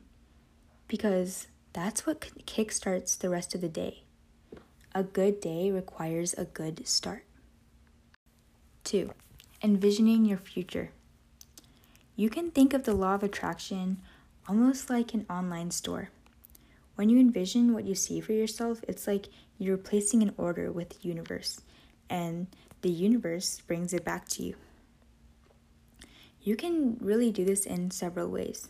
because 0.88 1.48
that's 1.74 2.06
what 2.06 2.22
kickstarts 2.46 3.18
the 3.18 3.30
rest 3.30 3.56
of 3.56 3.62
the 3.62 3.70
day. 3.70 4.04
A 4.94 5.04
good 5.04 5.40
day 5.40 5.72
requires 5.72 6.34
a 6.34 6.46
good 6.46 6.88
start. 6.88 7.24
2. 8.84 9.12
Envisioning 9.64 10.26
your 10.26 10.38
future. 10.38 10.92
You 12.16 12.30
can 12.30 12.52
think 12.52 12.74
of 12.74 12.84
the 12.84 12.94
law 12.94 13.16
of 13.16 13.24
attraction 13.24 14.02
almost 14.48 14.90
like 14.90 15.14
an 15.14 15.26
online 15.30 15.72
store. 15.72 16.10
When 16.96 17.10
you 17.10 17.20
envision 17.20 17.74
what 17.74 17.86
you 17.86 17.96
see 17.96 18.20
for 18.20 18.34
yourself, 18.34 18.84
it's 18.88 19.08
like 19.08 19.28
you're 19.58 19.78
placing 19.78 20.22
an 20.22 20.34
order 20.38 20.72
with 20.72 20.90
the 20.90 21.08
universe, 21.08 21.62
and 22.10 22.48
the 22.82 22.90
universe 22.90 23.62
brings 23.62 23.94
it 23.94 24.04
back 24.04 24.28
to 24.30 24.44
you. 24.44 24.56
You 26.44 26.56
can 26.56 26.98
really 27.00 27.32
do 27.32 27.46
this 27.46 27.68
in 27.68 27.92
several 27.92 28.28
ways. 28.28 28.68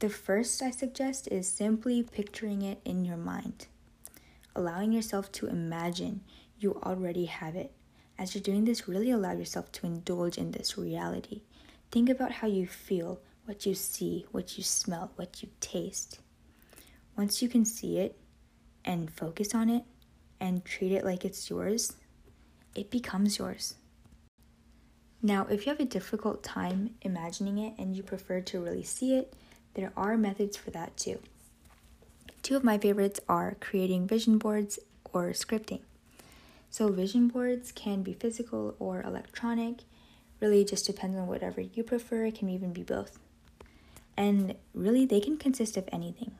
The 0.00 0.10
first 0.10 0.60
I 0.60 0.70
suggest 0.70 1.26
is 1.28 1.48
simply 1.48 2.02
picturing 2.02 2.60
it 2.60 2.80
in 2.84 3.06
your 3.06 3.16
mind, 3.16 3.66
allowing 4.54 4.92
yourself 4.92 5.32
to 5.32 5.46
imagine 5.46 6.20
you 6.58 6.78
already 6.84 7.24
have 7.26 7.56
it. 7.56 7.72
As 8.18 8.34
you're 8.34 8.42
doing 8.42 8.66
this, 8.66 8.86
really 8.86 9.10
allow 9.10 9.32
yourself 9.32 9.72
to 9.72 9.86
indulge 9.86 10.36
in 10.36 10.50
this 10.50 10.76
reality. 10.76 11.40
Think 11.90 12.10
about 12.10 12.30
how 12.32 12.48
you 12.48 12.66
feel, 12.66 13.20
what 13.46 13.64
you 13.64 13.74
see, 13.74 14.26
what 14.30 14.58
you 14.58 14.64
smell, 14.64 15.12
what 15.16 15.42
you 15.42 15.48
taste. 15.60 16.20
Once 17.16 17.40
you 17.40 17.48
can 17.48 17.64
see 17.64 17.98
it 17.98 18.18
and 18.84 19.10
focus 19.10 19.54
on 19.54 19.70
it 19.70 19.84
and 20.38 20.62
treat 20.62 20.92
it 20.92 21.06
like 21.06 21.24
it's 21.24 21.48
yours, 21.48 21.94
it 22.74 22.90
becomes 22.90 23.38
yours. 23.38 23.76
Now, 25.22 25.46
if 25.50 25.66
you 25.66 25.70
have 25.70 25.80
a 25.80 25.84
difficult 25.84 26.42
time 26.42 26.94
imagining 27.02 27.58
it 27.58 27.74
and 27.78 27.94
you 27.94 28.02
prefer 28.02 28.40
to 28.40 28.60
really 28.60 28.82
see 28.82 29.14
it, 29.14 29.34
there 29.74 29.92
are 29.96 30.16
methods 30.16 30.56
for 30.56 30.70
that 30.70 30.96
too. 30.96 31.20
Two 32.42 32.56
of 32.56 32.64
my 32.64 32.78
favorites 32.78 33.20
are 33.28 33.56
creating 33.60 34.06
vision 34.06 34.38
boards 34.38 34.78
or 35.12 35.30
scripting. 35.30 35.80
So, 36.70 36.88
vision 36.90 37.28
boards 37.28 37.70
can 37.72 38.02
be 38.02 38.14
physical 38.14 38.76
or 38.78 39.02
electronic, 39.02 39.80
really 40.40 40.64
just 40.64 40.86
depends 40.86 41.16
on 41.16 41.26
whatever 41.26 41.60
you 41.60 41.82
prefer, 41.82 42.26
it 42.26 42.36
can 42.36 42.48
even 42.48 42.72
be 42.72 42.82
both. 42.82 43.18
And 44.16 44.54
really, 44.74 45.04
they 45.04 45.20
can 45.20 45.36
consist 45.36 45.76
of 45.76 45.88
anything 45.92 46.32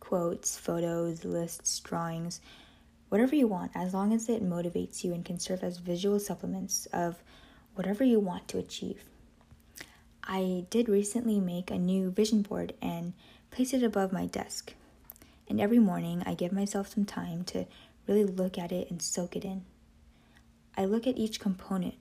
quotes, 0.00 0.56
photos, 0.56 1.24
lists, 1.24 1.80
drawings, 1.80 2.40
whatever 3.08 3.34
you 3.34 3.46
want, 3.46 3.72
as 3.74 3.94
long 3.94 4.12
as 4.12 4.28
it 4.28 4.44
motivates 4.44 5.02
you 5.02 5.12
and 5.12 5.24
can 5.24 5.38
serve 5.38 5.64
as 5.64 5.78
visual 5.78 6.20
supplements 6.20 6.86
of 6.92 7.22
whatever 7.74 8.04
you 8.04 8.20
want 8.20 8.48
to 8.48 8.58
achieve. 8.58 9.04
I 10.22 10.64
did 10.70 10.88
recently 10.88 11.40
make 11.40 11.70
a 11.70 11.78
new 11.78 12.10
vision 12.10 12.42
board 12.42 12.74
and 12.80 13.12
place 13.50 13.74
it 13.74 13.82
above 13.82 14.12
my 14.12 14.26
desk. 14.26 14.74
And 15.48 15.60
every 15.60 15.78
morning 15.78 16.22
I 16.24 16.34
give 16.34 16.52
myself 16.52 16.88
some 16.88 17.04
time 17.04 17.44
to 17.44 17.66
really 18.06 18.24
look 18.24 18.58
at 18.58 18.72
it 18.72 18.90
and 18.90 19.02
soak 19.02 19.36
it 19.36 19.44
in. 19.44 19.64
I 20.76 20.86
look 20.86 21.06
at 21.06 21.18
each 21.18 21.40
component 21.40 21.94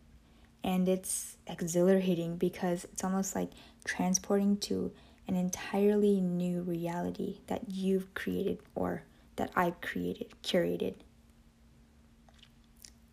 and 0.64 0.88
it's 0.88 1.38
exhilarating 1.46 2.38
because 2.38 2.86
it's 2.86 3.04
almost 3.04 3.36
like 3.36 3.50
transporting 3.84 4.58
to 4.58 4.92
an 5.28 5.36
entirely 5.36 6.22
new 6.22 6.62
reality 6.62 7.40
that 7.48 7.64
you've 7.70 8.14
created 8.14 8.60
or 8.76 9.04
that 9.36 9.52
I've 9.56 9.82
created, 9.82 10.28
curated. 10.44 10.96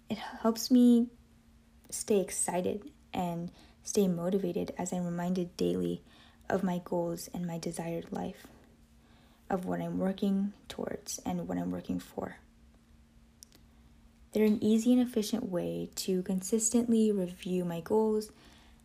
It 0.09 0.19
helps 0.19 0.71
me 0.71 1.09
stay 1.91 2.21
excited 2.21 2.91
and 3.13 3.51
stay 3.83 4.09
motivated 4.09 4.73
as 4.79 4.93
I'm 4.93 5.05
reminded 5.05 5.57
daily 5.57 6.03
of 6.49 6.63
my 6.63 6.81
goals 6.85 7.29
and 7.33 7.47
my 7.47 7.59
desired 7.59 8.07
life, 8.11 8.47
of 9.49 9.65
what 9.65 9.81
I'm 9.81 9.99
working 9.99 10.53
towards 10.69 11.19
and 11.25 11.49
what 11.49 11.59
I'm 11.59 11.71
working 11.71 11.99
for. 11.99 12.37
They're 14.33 14.45
an 14.45 14.63
easy 14.63 14.93
and 14.93 15.03
efficient 15.03 15.49
way 15.49 15.91
to 15.97 16.23
consistently 16.23 17.11
review 17.11 17.65
my 17.65 17.81
goals 17.81 18.31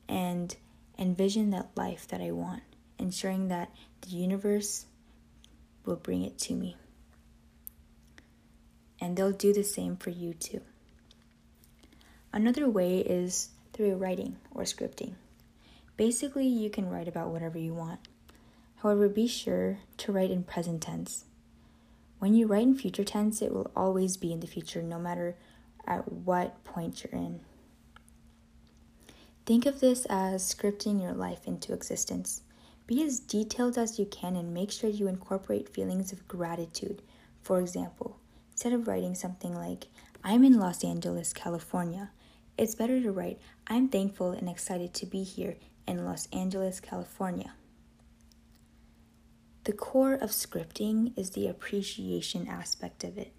and 0.08 0.56
envision 0.98 1.52
that 1.52 1.70
life 1.76 2.08
that 2.08 2.22
I 2.22 2.32
want, 2.32 2.64
ensuring 2.98 3.50
that 3.50 3.70
the 4.02 4.10
universe 4.10 4.86
will 5.86 5.98
bring 5.98 6.24
it 6.24 6.38
to 6.40 6.54
me. 6.54 6.78
And 9.00 9.16
they'll 9.16 9.32
do 9.32 9.54
the 9.54 9.64
same 9.64 9.98
for 9.98 10.10
you 10.10 10.34
too. 10.34 10.62
Another 12.36 12.70
way 12.70 13.00
is 13.00 13.52
through 13.72 13.96
writing 13.96 14.36
or 14.52 14.64
scripting. 14.64 15.14
Basically, 15.96 16.46
you 16.46 16.70
can 16.70 16.90
write 16.90 17.08
about 17.08 17.30
whatever 17.30 17.58
you 17.58 17.74
want. 17.74 18.02
However, 18.76 19.08
be 19.08 19.26
sure 19.26 19.78
to 20.00 20.12
write 20.12 20.32
in 20.32 20.44
present 20.44 20.82
tense. 20.82 21.24
When 22.20 22.34
you 22.34 22.46
write 22.46 22.64
in 22.64 22.76
future 22.78 23.06
tense, 23.06 23.42
it 23.42 23.54
will 23.54 23.72
always 23.74 24.18
be 24.18 24.34
in 24.34 24.42
the 24.42 24.48
future, 24.48 24.82
no 24.82 25.00
matter 25.00 25.38
at 25.88 26.12
what 26.12 26.62
point 26.66 27.06
you're 27.06 27.18
in. 27.18 27.40
Think 29.46 29.66
of 29.66 29.80
this 29.80 30.06
as 30.10 30.44
scripting 30.44 31.02
your 31.02 31.14
life 31.14 31.48
into 31.48 31.72
existence. 31.72 32.42
Be 32.86 33.02
as 33.02 33.22
detailed 33.22 33.78
as 33.78 33.98
you 33.98 34.06
can 34.08 34.36
and 34.36 34.54
make 34.54 34.72
sure 34.72 34.90
you 34.90 35.08
incorporate 35.08 35.70
feelings 35.70 36.12
of 36.12 36.28
gratitude. 36.28 37.02
For 37.42 37.62
example, 37.62 38.20
instead 38.52 38.74
of 38.74 38.90
writing 38.90 39.16
something 39.16 39.56
like, 39.56 39.88
I'm 40.22 40.44
in 40.44 40.60
Los 40.60 40.84
Angeles, 40.84 41.32
California, 41.32 42.12
it's 42.58 42.76
better 42.76 43.02
to 43.02 43.12
write, 43.12 43.40
I'm 43.68 43.90
thankful 43.90 44.32
and 44.32 44.48
excited 44.48 44.94
to 44.96 45.06
be 45.06 45.24
here 45.24 45.56
in 45.88 46.06
Los 46.06 46.28
Angeles, 46.32 46.80
California. 46.80 47.54
The 49.66 49.74
core 49.74 50.14
of 50.14 50.30
scripting 50.30 51.18
is 51.18 51.32
the 51.32 51.48
appreciation 51.48 52.48
aspect 52.48 53.04
of 53.04 53.18
it. 53.18 53.34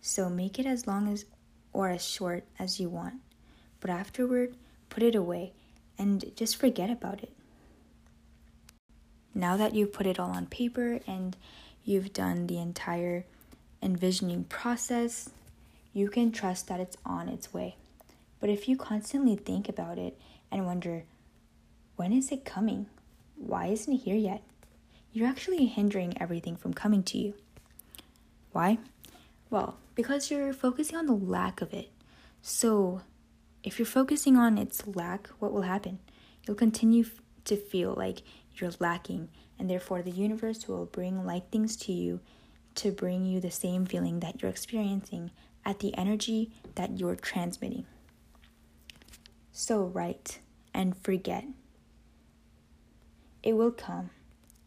So 0.00 0.28
make 0.28 0.58
it 0.58 0.66
as 0.66 0.86
long 0.86 1.12
as 1.12 1.24
or 1.72 1.88
as 1.88 2.04
short 2.04 2.44
as 2.58 2.78
you 2.78 2.88
want. 2.88 3.14
But 3.80 3.90
afterward, 3.90 4.56
put 4.88 5.02
it 5.02 5.14
away 5.14 5.52
and 5.98 6.32
just 6.36 6.56
forget 6.56 6.90
about 6.90 7.22
it. 7.22 7.32
Now 9.34 9.56
that 9.56 9.74
you've 9.74 9.92
put 9.92 10.06
it 10.06 10.18
all 10.18 10.30
on 10.30 10.46
paper 10.46 11.00
and 11.06 11.36
you've 11.84 12.12
done 12.12 12.46
the 12.46 12.58
entire 12.58 13.24
envisioning 13.82 14.44
process, 14.44 15.30
you 15.92 16.08
can 16.08 16.32
trust 16.32 16.68
that 16.68 16.80
it's 16.80 16.96
on 17.04 17.28
its 17.28 17.52
way. 17.52 17.76
But 18.40 18.50
if 18.50 18.68
you 18.68 18.76
constantly 18.76 19.36
think 19.36 19.68
about 19.68 19.98
it 19.98 20.18
and 20.50 20.66
wonder, 20.66 21.04
when 21.96 22.12
is 22.12 22.30
it 22.30 22.44
coming? 22.44 22.86
Why 23.36 23.66
isn't 23.66 23.92
it 23.92 24.02
here 24.02 24.16
yet? 24.16 24.42
You're 25.12 25.28
actually 25.28 25.66
hindering 25.66 26.20
everything 26.20 26.56
from 26.56 26.74
coming 26.74 27.02
to 27.04 27.18
you. 27.18 27.34
Why? 28.52 28.78
Well, 29.50 29.78
because 29.94 30.30
you're 30.30 30.52
focusing 30.52 30.96
on 30.96 31.06
the 31.06 31.12
lack 31.14 31.60
of 31.62 31.72
it. 31.72 31.90
So, 32.42 33.02
If 33.64 33.80
you're 33.80 33.86
focusing 33.86 34.36
on 34.36 34.58
its 34.58 34.86
lack, 34.86 35.26
what 35.40 35.52
will 35.52 35.62
happen? 35.62 35.98
You'll 36.46 36.56
continue 36.56 37.02
f- 37.04 37.20
to 37.46 37.56
feel 37.56 37.94
like 37.96 38.22
you're 38.54 38.70
lacking, 38.78 39.28
and 39.58 39.68
therefore 39.68 40.02
the 40.02 40.12
universe 40.12 40.68
will 40.68 40.86
bring 40.86 41.26
like 41.26 41.50
things 41.50 41.76
to 41.78 41.92
you 41.92 42.20
to 42.76 42.92
bring 42.92 43.24
you 43.24 43.40
the 43.40 43.50
same 43.50 43.84
feeling 43.84 44.20
that 44.20 44.40
you're 44.40 44.50
experiencing 44.50 45.32
at 45.64 45.80
the 45.80 45.96
energy 45.96 46.52
that 46.76 47.00
you're 47.00 47.16
transmitting. 47.16 47.86
So 49.58 49.84
write 49.84 50.40
and 50.74 50.94
forget. 50.98 51.46
It 53.42 53.54
will 53.54 53.70
come. 53.70 54.10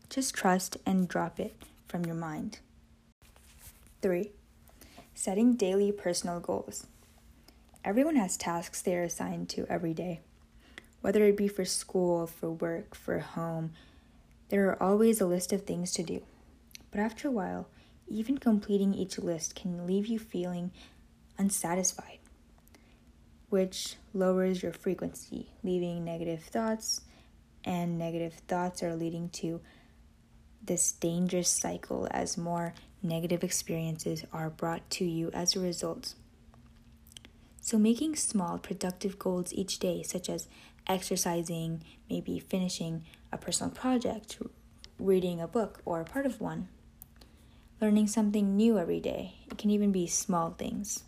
Just 0.10 0.34
trust 0.34 0.77
and 0.84 1.08
drop 1.08 1.39
it 1.39 1.55
from 1.88 2.05
your 2.05 2.15
mind. 2.15 2.58
3. 4.01 4.31
Setting 5.13 5.53
daily 5.53 5.91
personal 5.91 6.39
goals. 6.39 6.88
Everyone 7.86 8.15
has 8.15 8.36
tasks 8.36 8.81
they 8.81 8.96
are 8.96 9.03
assigned 9.03 9.48
to 9.50 9.67
every 9.69 9.93
day. 9.93 10.22
Whether 11.01 11.24
it 11.25 11.38
be 11.38 11.48
for 11.48 11.65
school, 11.65 12.25
for 12.25 12.50
work, 12.50 12.96
for 12.96 13.19
home, 13.19 13.74
there 14.50 14.69
are 14.69 14.81
always 14.81 15.22
a 15.22 15.27
list 15.27 15.53
of 15.53 15.67
things 15.67 15.91
to 15.93 16.03
do. 16.03 16.24
But 16.89 17.01
after 17.01 17.27
a 17.27 17.31
while, 17.31 17.67
even 18.08 18.39
completing 18.39 18.96
each 18.96 19.19
list 19.19 19.53
can 19.53 19.86
leave 19.86 20.08
you 20.08 20.17
feeling 20.17 20.72
unsatisfied, 21.38 22.18
which 23.50 23.96
lowers 24.13 24.62
your 24.62 24.74
frequency, 24.74 25.50
leaving 25.63 26.06
negative 26.06 26.44
thoughts, 26.44 27.01
and 27.65 27.98
negative 27.98 28.34
thoughts 28.48 28.82
are 28.84 28.96
leading 28.96 29.29
to 29.29 29.60
this 30.63 30.91
dangerous 30.91 31.50
cycle 31.50 32.08
as 32.12 32.38
more 32.38 32.74
negative 33.01 33.44
experiences 33.44 34.24
are 34.32 34.50
brought 34.50 34.88
to 34.89 35.06
you 35.06 35.29
as 35.34 35.56
a 35.56 35.60
result. 35.60 36.13
So, 37.62 37.77
making 37.77 38.15
small, 38.15 38.58
productive 38.58 39.20
goals 39.20 39.53
each 39.53 39.79
day, 39.79 40.03
such 40.03 40.29
as 40.29 40.48
exercising, 40.88 41.84
maybe 42.10 42.39
finishing 42.39 43.03
a 43.32 43.38
personal 43.38 43.72
project, 43.72 44.39
reading 44.98 45.39
a 45.39 45.48
book 45.48 45.82
or 45.86 46.03
part 46.03 46.25
of 46.25 46.41
one, 46.41 46.68
learning 47.82 48.08
something 48.08 48.56
new 48.56 48.77
every 48.77 49.00
day, 49.00 49.36
it 49.50 49.58
can 49.58 49.70
even 49.70 49.91
be 49.91 50.08
small 50.08 50.51
things, 50.51 51.03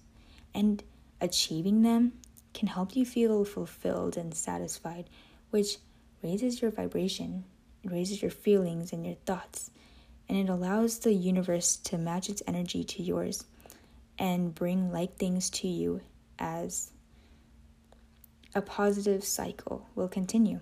and 0.54 0.84
achieving 1.20 1.82
them 1.82 2.14
can 2.53 2.67
help 2.67 2.96
you 2.96 3.05
feel 3.05 3.46
fulfilled 3.46 4.17
and 4.17 4.34
satisfied, 4.34 5.10
which 5.50 5.77
raises 6.24 6.62
your 6.62 6.72
vibration, 6.72 7.43
it 7.84 7.91
raises 7.91 8.22
your 8.22 8.31
feelings 8.31 8.93
and 8.93 9.05
your 9.05 9.15
thoughts, 9.25 9.72
and 10.29 10.38
it 10.38 10.50
allows 10.50 11.00
the 11.00 11.13
universe 11.13 11.75
to 11.77 11.98
match 11.98 12.29
its 12.29 12.43
energy 12.48 12.84
to 12.84 13.03
yours 13.03 13.46
and 14.17 14.53
bring 14.53 14.91
like 14.91 15.17
things 15.17 15.50
to 15.50 15.67
you 15.67 16.01
as 16.38 16.91
a 18.53 18.62
positive 18.62 19.24
cycle 19.24 19.88
will 19.96 20.08
continue. 20.08 20.60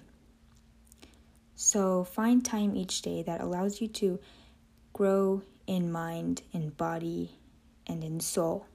So 1.55 2.03
find 2.03 2.43
time 2.43 2.75
each 2.75 3.01
day 3.01 3.24
that 3.24 3.41
allows 3.41 3.81
you 3.81 3.88
to 3.89 4.19
grow 4.93 5.41
in 5.67 5.91
mind, 5.91 6.41
in 6.53 6.69
body, 6.69 7.31
and 7.86 8.03
in 8.03 8.19
soul. 8.19 8.65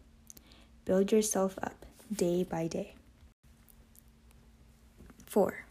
Build 0.85 1.11
yourself 1.11 1.59
up 1.63 1.87
day 2.13 2.45
by 2.45 2.67
day. 2.67 2.95
4 5.35 5.65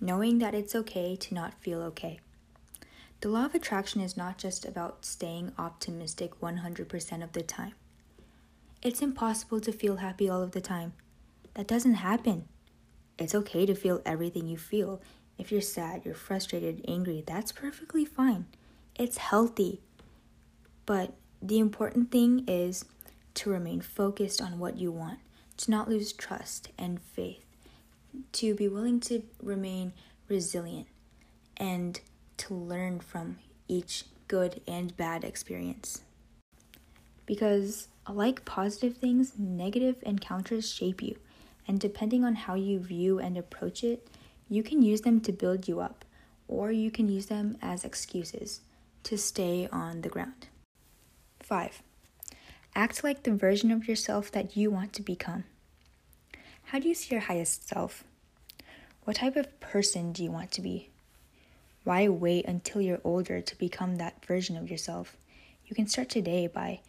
knowing 0.00 0.38
that 0.38 0.54
it's 0.54 0.76
okay 0.76 1.16
to 1.16 1.34
not 1.34 1.54
feel 1.60 1.82
okay. 1.82 2.20
The 3.20 3.28
law 3.28 3.46
of 3.46 3.54
attraction 3.54 4.00
is 4.00 4.16
not 4.16 4.38
just 4.38 4.64
about 4.64 5.04
staying 5.04 5.50
optimistic 5.58 6.40
100% 6.40 7.24
of 7.24 7.32
the 7.32 7.42
time. 7.42 7.74
It's 8.80 9.02
impossible 9.02 9.60
to 9.60 9.72
feel 9.72 9.96
happy 9.96 10.28
all 10.28 10.40
of 10.40 10.52
the 10.52 10.60
time. 10.60 10.92
That 11.54 11.66
doesn't 11.66 11.94
happen. 11.94 12.46
It's 13.18 13.34
okay 13.34 13.66
to 13.66 13.74
feel 13.74 14.02
everything 14.06 14.46
you 14.46 14.56
feel. 14.56 15.00
If 15.36 15.50
you're 15.50 15.60
sad, 15.60 16.04
you're 16.04 16.14
frustrated, 16.14 16.84
angry, 16.86 17.24
that's 17.26 17.50
perfectly 17.50 18.04
fine. 18.04 18.46
It's 18.96 19.18
healthy. 19.18 19.80
But 20.86 21.12
the 21.40 21.58
important 21.58 22.12
thing 22.12 22.44
is 22.46 22.84
to 23.34 23.50
remain 23.50 23.80
focused 23.80 24.40
on 24.40 24.60
what 24.60 24.78
you 24.78 24.92
want, 24.92 25.18
to 25.56 25.72
not 25.72 25.88
lose 25.88 26.12
trust 26.12 26.70
and 26.78 27.00
faith 27.00 27.51
to 28.32 28.54
be 28.54 28.68
willing 28.68 29.00
to 29.00 29.22
remain 29.42 29.92
resilient 30.28 30.86
and 31.56 32.00
to 32.38 32.54
learn 32.54 33.00
from 33.00 33.38
each 33.68 34.04
good 34.28 34.60
and 34.66 34.96
bad 34.96 35.24
experience. 35.24 36.02
Because, 37.26 37.88
like 38.08 38.44
positive 38.44 38.96
things, 38.96 39.34
negative 39.38 39.96
encounters 40.02 40.72
shape 40.72 41.02
you, 41.02 41.16
and 41.68 41.78
depending 41.78 42.24
on 42.24 42.34
how 42.34 42.54
you 42.54 42.78
view 42.78 43.18
and 43.18 43.36
approach 43.36 43.84
it, 43.84 44.08
you 44.48 44.62
can 44.62 44.82
use 44.82 45.02
them 45.02 45.20
to 45.20 45.32
build 45.32 45.68
you 45.68 45.80
up, 45.80 46.04
or 46.48 46.72
you 46.72 46.90
can 46.90 47.08
use 47.08 47.26
them 47.26 47.56
as 47.62 47.84
excuses 47.84 48.60
to 49.04 49.16
stay 49.16 49.68
on 49.70 50.00
the 50.02 50.08
ground. 50.08 50.48
5. 51.40 51.82
Act 52.74 53.04
like 53.04 53.22
the 53.22 53.34
version 53.34 53.70
of 53.70 53.86
yourself 53.86 54.30
that 54.32 54.56
you 54.56 54.70
want 54.70 54.92
to 54.94 55.02
become. 55.02 55.44
How 56.72 56.78
do 56.78 56.88
you 56.88 56.94
see 56.94 57.14
your 57.14 57.20
highest 57.20 57.68
self? 57.68 58.02
What 59.04 59.16
type 59.16 59.36
of 59.36 59.60
person 59.60 60.12
do 60.12 60.24
you 60.24 60.30
want 60.30 60.50
to 60.52 60.62
be? 60.62 60.88
Why 61.84 62.08
wait 62.08 62.46
until 62.46 62.80
you're 62.80 63.02
older 63.04 63.42
to 63.42 63.58
become 63.58 63.96
that 63.96 64.24
version 64.24 64.56
of 64.56 64.70
yourself? 64.70 65.18
You 65.66 65.76
can 65.76 65.86
start 65.86 66.08
today 66.08 66.46
by 66.46 66.80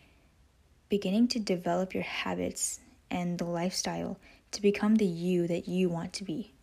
beginning 0.88 1.28
to 1.28 1.40
develop 1.40 1.94
your 1.94 2.04
habits 2.04 2.80
and 3.12 3.38
the 3.38 3.44
lifestyle 3.44 4.18
to 4.52 4.62
become 4.62 4.96
the 4.96 5.06
you 5.06 5.48
that 5.48 5.68
you 5.68 5.90
want 5.90 6.14
to 6.14 6.24
be. 6.24 6.54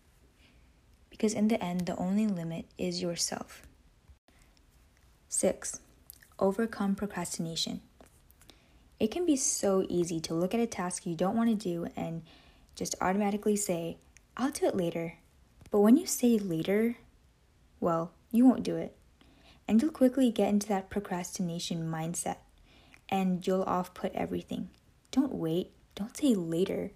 Because 1.10 1.34
in 1.34 1.48
the 1.48 1.62
end, 1.62 1.84
the 1.84 1.96
only 1.96 2.26
limit 2.26 2.64
is 2.78 3.02
yourself. 3.02 3.66
6. 5.28 5.78
Overcome 6.38 6.94
procrastination. 6.94 7.82
It 8.98 9.10
can 9.10 9.26
be 9.26 9.36
so 9.36 9.84
easy 9.90 10.20
to 10.20 10.32
look 10.32 10.54
at 10.54 10.60
a 10.60 10.66
task 10.66 11.04
you 11.04 11.14
don't 11.14 11.36
want 11.36 11.50
to 11.50 11.54
do 11.54 11.86
and 11.94 12.22
just 12.80 12.96
automatically 12.98 13.56
say, 13.56 13.98
I'll 14.38 14.50
do 14.52 14.64
it 14.64 14.74
later. 14.74 15.18
But 15.70 15.80
when 15.80 15.98
you 15.98 16.06
say 16.06 16.38
later, 16.38 16.96
well, 17.78 18.12
you 18.32 18.46
won't 18.46 18.62
do 18.62 18.76
it. 18.76 18.96
And 19.68 19.82
you'll 19.82 19.90
quickly 19.90 20.30
get 20.30 20.48
into 20.48 20.66
that 20.68 20.88
procrastination 20.88 21.82
mindset 21.90 22.38
and 23.10 23.46
you'll 23.46 23.64
off 23.64 23.92
put 23.92 24.14
everything. 24.14 24.70
Don't 25.10 25.34
wait, 25.34 25.72
don't 25.94 26.16
say 26.16 26.34
later. 26.34 26.92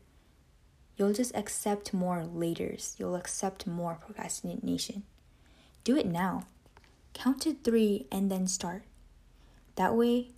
You'll 0.96 1.12
just 1.12 1.36
accept 1.36 1.92
more 1.92 2.22
laters. 2.22 2.98
You'll 2.98 3.14
accept 3.14 3.66
more 3.66 3.98
procrastination. 4.00 5.02
Do 5.84 5.98
it 5.98 6.06
now. 6.06 6.46
Count 7.12 7.42
to 7.42 7.52
three 7.52 8.06
and 8.10 8.30
then 8.30 8.46
start. 8.46 8.84
That 9.76 9.94
way, 9.94 10.30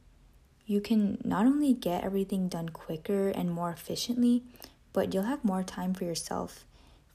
you 0.67 0.81
can 0.81 1.19
not 1.23 1.47
only 1.47 1.73
get 1.73 2.03
everything 2.03 2.49
done 2.49 2.71
quicker 2.71 3.29
and 3.29 3.49
more 3.49 3.71
efficiently, 3.71 4.43
but 4.97 5.13
you'll 5.13 5.25
have 5.25 5.45
more 5.45 5.63
time 5.63 5.93
for 5.93 6.05
yourself, 6.05 6.65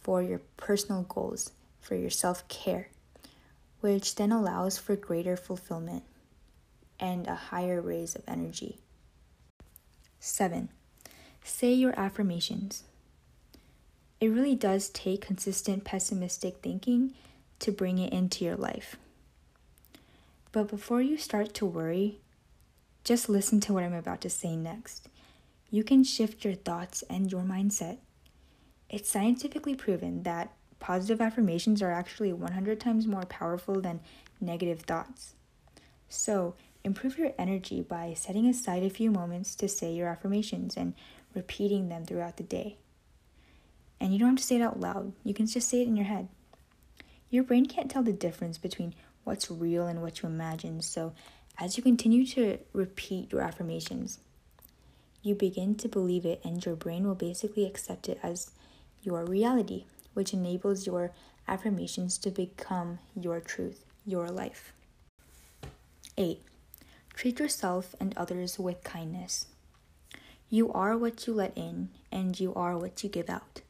for 0.02 0.22
your 0.22 0.40
personal 0.56 1.02
goals, 1.02 1.50
for 1.80 1.96
your 1.96 2.12
self 2.12 2.48
care, 2.48 2.90
which 3.80 4.14
then 4.14 4.32
allows 4.32 4.78
for 4.78 4.96
greater 4.96 5.36
fulfillment 5.36 6.04
and 7.00 7.26
a 7.26 7.34
higher 7.34 7.82
raise 7.82 8.14
of 8.14 8.22
energy. 8.28 8.78
7. 10.20 10.70
Say 11.44 11.74
your 11.74 12.00
affirmations. 12.00 12.84
It 14.20 14.28
really 14.28 14.54
does 14.54 14.90
take 14.90 15.26
consistent 15.26 15.84
pessimistic 15.84 16.58
thinking 16.62 17.16
to 17.62 17.72
bring 17.72 17.98
it 17.98 18.14
into 18.14 18.46
your 18.46 18.58
life. 18.58 18.96
But 20.52 20.68
before 20.68 21.02
you 21.02 21.18
start 21.18 21.56
to 21.56 21.66
worry, 21.66 22.20
just 23.04 23.28
listen 23.28 23.60
to 23.62 23.74
what 23.74 23.84
I'm 23.84 23.96
about 23.96 24.22
to 24.22 24.30
say 24.30 24.56
next. 24.56 25.10
You 25.74 25.86
can 25.86 26.04
shift 26.04 26.44
your 26.44 26.54
thoughts 26.54 27.02
and 27.10 27.32
your 27.32 27.44
mindset. 27.44 28.00
It's 28.90 29.10
scientifically 29.10 29.74
proven 29.74 30.24
that 30.24 30.52
positive 30.82 31.22
affirmations 31.22 31.82
are 31.82 31.92
actually 31.92 32.34
100 32.34 32.78
times 32.78 33.08
more 33.08 33.24
powerful 33.24 33.80
than 33.80 34.02
negative 34.42 34.82
thoughts. 34.82 35.36
So, 36.10 36.56
improve 36.84 37.18
your 37.18 37.32
energy 37.38 37.80
by 37.80 38.14
setting 38.18 38.48
aside 38.48 38.84
a 38.84 38.90
few 38.90 39.10
moments 39.10 39.56
to 39.56 39.70
say 39.70 39.94
your 39.94 40.10
affirmations 40.10 40.76
and 40.76 40.94
repeating 41.34 41.88
them 41.88 42.06
throughout 42.06 42.36
the 42.36 42.44
day. 42.44 42.76
And 44.02 44.12
you 44.12 44.20
don't 44.20 44.30
have 44.30 44.38
to 44.40 44.44
say 44.44 44.58
it 44.58 44.62
out 44.62 44.82
loud, 44.82 45.14
you 45.24 45.34
can 45.34 45.48
just 45.48 45.70
say 45.70 45.82
it 45.82 45.88
in 45.88 45.96
your 45.96 46.08
head. 46.08 46.28
Your 47.30 47.46
brain 47.46 47.66
can't 47.66 47.90
tell 47.90 48.04
the 48.04 48.12
difference 48.12 48.58
between 48.58 48.94
what's 49.24 49.50
real 49.50 49.88
and 49.88 50.02
what 50.02 50.22
you 50.22 50.28
imagine, 50.28 50.82
so 50.82 51.14
as 51.58 51.78
you 51.78 51.84
continue 51.84 52.26
to 52.26 52.58
repeat 52.74 53.32
your 53.32 53.40
affirmations, 53.40 54.20
you 55.22 55.36
begin 55.36 55.76
to 55.76 55.88
believe 55.88 56.26
it, 56.26 56.42
and 56.44 56.66
your 56.66 56.76
brain 56.76 57.06
will 57.06 57.16
basically 57.16 57.66
accept 57.66 58.10
it 58.10 58.20
as 58.24 58.52
your 59.04 59.26
reality, 59.26 59.86
which 60.14 60.34
enables 60.34 60.86
your 60.86 61.12
affirmations 61.48 62.18
to 62.20 62.32
become 62.32 63.00
your 63.16 63.40
truth, 63.40 63.86
your 64.06 64.30
life. 64.30 64.74
8. 66.18 66.42
Treat 67.14 67.40
yourself 67.40 67.96
and 68.00 68.14
others 68.18 68.58
with 68.58 68.84
kindness. 68.84 69.48
You 70.50 70.72
are 70.74 70.98
what 70.98 71.28
you 71.28 71.34
let 71.34 71.58
in, 71.58 71.90
and 72.12 72.40
you 72.40 72.54
are 72.56 72.78
what 72.78 73.04
you 73.04 73.10
give 73.10 73.30
out. 73.30 73.62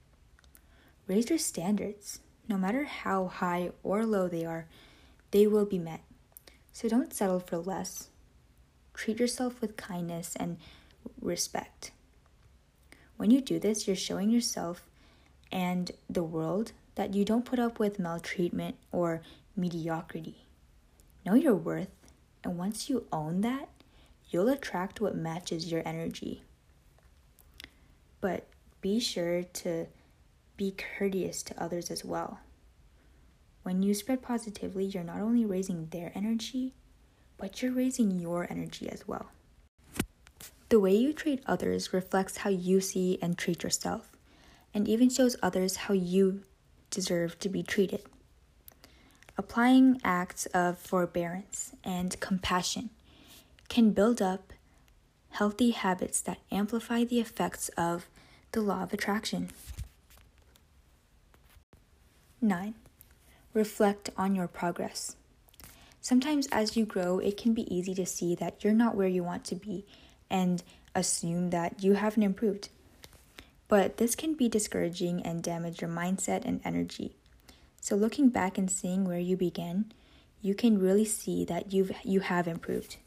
raise 1.07 1.29
your 1.29 1.39
standards. 1.39 2.19
No 2.47 2.57
matter 2.57 2.85
how 2.85 3.27
high 3.27 3.71
or 3.83 4.05
low 4.05 4.27
they 4.27 4.45
are, 4.45 4.65
they 5.31 5.45
will 5.47 5.65
be 5.65 5.77
met. 5.77 6.01
So 6.71 6.87
don't 6.87 7.13
settle 7.13 7.39
for 7.39 7.57
less. 7.57 8.09
Treat 8.93 9.19
yourself 9.19 9.59
with 9.61 9.77
kindness 9.77 10.35
and 10.37 10.57
respect. 11.21 11.91
When 13.17 13.31
you 13.31 13.41
do 13.41 13.59
this, 13.59 13.87
you're 13.87 13.95
showing 13.95 14.29
yourself 14.29 14.83
and 15.51 15.91
the 16.09 16.23
world 16.23 16.71
that 16.95 17.13
you 17.13 17.23
don't 17.23 17.45
put 17.45 17.59
up 17.59 17.79
with 17.79 17.99
maltreatment 17.99 18.75
or 18.91 19.21
mediocrity. 19.55 20.45
Know 21.25 21.35
your 21.35 21.55
worth, 21.55 21.89
and 22.43 22.57
once 22.57 22.89
you 22.89 23.05
own 23.11 23.41
that, 23.41 23.69
you'll 24.29 24.49
attract 24.49 25.01
what 25.01 25.15
matches 25.15 25.71
your 25.71 25.83
energy. 25.85 26.43
But 28.21 28.47
be 28.81 28.99
sure 28.99 29.43
to 29.43 29.87
be 30.57 30.75
courteous 30.97 31.43
to 31.43 31.61
others 31.61 31.91
as 31.91 32.03
well. 32.03 32.39
When 33.63 33.83
you 33.83 33.93
spread 33.93 34.21
positively, 34.21 34.85
you're 34.85 35.03
not 35.03 35.21
only 35.21 35.45
raising 35.45 35.87
their 35.87 36.11
energy, 36.15 36.73
but 37.37 37.61
you're 37.61 37.71
raising 37.71 38.19
your 38.19 38.47
energy 38.49 38.89
as 38.89 39.07
well. 39.07 39.27
The 40.71 40.79
way 40.79 40.95
you 40.95 41.11
treat 41.11 41.43
others 41.45 41.91
reflects 41.91 42.37
how 42.37 42.49
you 42.49 42.79
see 42.79 43.19
and 43.21 43.37
treat 43.37 43.61
yourself, 43.61 44.13
and 44.73 44.87
even 44.87 45.09
shows 45.09 45.35
others 45.43 45.75
how 45.75 45.93
you 45.93 46.43
deserve 46.89 47.37
to 47.39 47.49
be 47.49 47.61
treated. 47.61 48.03
Applying 49.37 49.99
acts 50.01 50.45
of 50.53 50.77
forbearance 50.77 51.73
and 51.83 52.17
compassion 52.21 52.89
can 53.67 53.91
build 53.91 54.21
up 54.21 54.53
healthy 55.31 55.71
habits 55.71 56.21
that 56.21 56.39
amplify 56.53 57.03
the 57.03 57.19
effects 57.19 57.67
of 57.75 58.07
the 58.53 58.61
law 58.61 58.83
of 58.83 58.93
attraction. 58.93 59.49
9. 62.39 62.75
Reflect 63.53 64.09
on 64.15 64.35
your 64.35 64.47
progress. 64.47 65.17
Sometimes, 65.99 66.47
as 66.49 66.77
you 66.77 66.85
grow, 66.85 67.19
it 67.19 67.35
can 67.35 67.53
be 67.53 67.75
easy 67.75 67.93
to 67.93 68.05
see 68.05 68.35
that 68.35 68.63
you're 68.63 68.71
not 68.71 68.95
where 68.95 69.09
you 69.09 69.21
want 69.21 69.43
to 69.43 69.55
be 69.55 69.85
and 70.31 70.63
assume 70.95 71.51
that 71.51 71.83
you 71.83 71.93
haven't 71.93 72.23
improved. 72.23 72.69
But 73.67 73.97
this 73.97 74.15
can 74.15 74.33
be 74.33 74.49
discouraging 74.49 75.21
and 75.21 75.43
damage 75.43 75.81
your 75.81 75.89
mindset 75.89 76.43
and 76.45 76.59
energy. 76.65 77.15
So, 77.79 77.95
looking 77.95 78.29
back 78.29 78.57
and 78.57 78.69
seeing 78.69 79.05
where 79.05 79.19
you 79.19 79.37
began, 79.37 79.91
you 80.41 80.55
can 80.55 80.79
really 80.79 81.05
see 81.05 81.45
that 81.45 81.71
you've, 81.71 81.91
you 82.03 82.21
have 82.21 82.47
improved. 82.47 82.97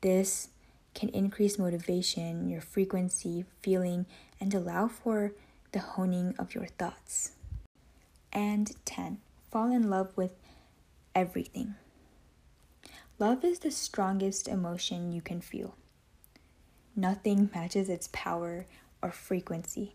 This 0.00 0.48
can 0.94 1.08
increase 1.10 1.58
motivation, 1.58 2.48
your 2.48 2.60
frequency, 2.60 3.44
feeling, 3.60 4.06
and 4.40 4.52
allow 4.54 4.88
for 4.88 5.32
the 5.72 5.78
honing 5.78 6.34
of 6.38 6.54
your 6.54 6.66
thoughts. 6.66 7.32
And 8.32 8.72
10. 8.84 9.18
Fall 9.50 9.70
in 9.70 9.90
love 9.90 10.16
with 10.16 10.32
everything. 11.14 11.74
Love 13.18 13.44
is 13.44 13.60
the 13.60 13.70
strongest 13.70 14.48
emotion 14.48 15.12
you 15.12 15.20
can 15.20 15.40
feel. 15.40 15.76
Nothing 16.94 17.50
matches 17.54 17.88
its 17.88 18.08
power 18.12 18.66
or 19.02 19.10
frequency. 19.10 19.94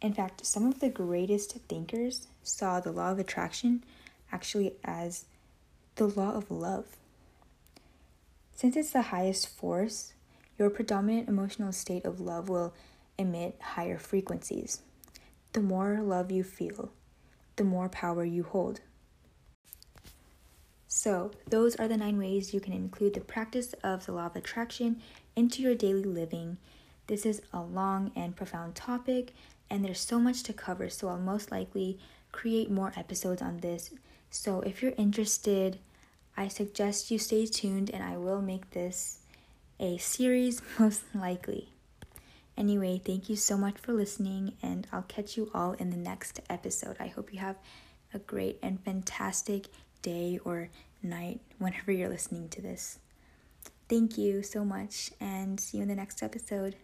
In 0.00 0.14
fact, 0.14 0.46
some 0.46 0.66
of 0.66 0.78
the 0.78 0.88
greatest 0.88 1.52
thinkers 1.68 2.28
saw 2.42 2.78
the 2.78 2.92
law 2.92 3.10
of 3.10 3.18
attraction 3.18 3.84
actually 4.30 4.74
as 4.84 5.24
the 5.96 6.06
law 6.06 6.34
of 6.34 6.50
love. 6.50 6.96
Since 8.54 8.76
it's 8.76 8.90
the 8.90 9.02
highest 9.02 9.48
force, 9.48 10.12
your 10.58 10.70
predominant 10.70 11.28
emotional 11.28 11.72
state 11.72 12.04
of 12.04 12.20
love 12.20 12.48
will 12.48 12.74
emit 13.16 13.56
higher 13.60 13.98
frequencies. 13.98 14.80
The 15.52 15.60
more 15.60 16.00
love 16.00 16.30
you 16.30 16.44
feel, 16.44 16.92
the 17.56 17.64
more 17.64 17.88
power 17.88 18.24
you 18.24 18.44
hold. 18.44 18.80
So, 20.86 21.32
those 21.48 21.76
are 21.76 21.86
the 21.86 21.96
nine 21.96 22.18
ways 22.18 22.54
you 22.54 22.60
can 22.60 22.72
include 22.72 23.14
the 23.14 23.20
practice 23.20 23.74
of 23.84 24.06
the 24.06 24.12
law 24.12 24.26
of 24.26 24.36
attraction 24.36 25.02
into 25.38 25.62
your 25.62 25.76
daily 25.76 26.02
living. 26.02 26.58
This 27.06 27.24
is 27.24 27.40
a 27.52 27.62
long 27.62 28.10
and 28.16 28.34
profound 28.34 28.74
topic, 28.74 29.32
and 29.70 29.84
there's 29.84 30.00
so 30.00 30.18
much 30.18 30.42
to 30.42 30.52
cover, 30.52 30.90
so 30.90 31.08
I'll 31.08 31.18
most 31.18 31.52
likely 31.52 31.98
create 32.32 32.70
more 32.70 32.92
episodes 32.96 33.40
on 33.40 33.58
this. 33.58 33.94
So, 34.30 34.60
if 34.62 34.82
you're 34.82 34.98
interested, 34.98 35.78
I 36.36 36.48
suggest 36.48 37.10
you 37.12 37.18
stay 37.18 37.46
tuned 37.46 37.88
and 37.90 38.02
I 38.02 38.16
will 38.16 38.42
make 38.42 38.72
this 38.72 39.20
a 39.78 39.96
series 39.98 40.60
most 40.78 41.02
likely. 41.14 41.68
Anyway, 42.56 43.00
thank 43.04 43.30
you 43.30 43.36
so 43.36 43.56
much 43.56 43.78
for 43.78 43.92
listening, 43.92 44.54
and 44.60 44.88
I'll 44.92 45.02
catch 45.02 45.36
you 45.36 45.52
all 45.54 45.74
in 45.74 45.90
the 45.90 45.96
next 45.96 46.40
episode. 46.50 46.96
I 46.98 47.06
hope 47.06 47.32
you 47.32 47.38
have 47.38 47.56
a 48.12 48.18
great 48.18 48.58
and 48.60 48.82
fantastic 48.84 49.66
day 50.02 50.40
or 50.44 50.70
night 51.00 51.40
whenever 51.58 51.92
you're 51.92 52.08
listening 52.08 52.48
to 52.48 52.60
this. 52.60 52.98
Thank 53.88 54.18
you 54.18 54.42
so 54.42 54.64
much, 54.64 55.10
and 55.20 55.58
see 55.58 55.78
you 55.78 55.82
in 55.82 55.88
the 55.88 55.94
next 55.94 56.22
episode. 56.22 56.76